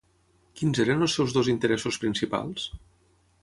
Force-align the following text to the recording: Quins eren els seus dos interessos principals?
Quins 0.61 0.79
eren 0.83 1.07
els 1.07 1.17
seus 1.17 1.35
dos 1.35 1.51
interessos 1.55 2.01
principals? 2.07 2.67